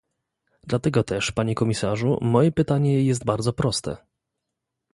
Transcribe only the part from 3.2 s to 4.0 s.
bardzo proste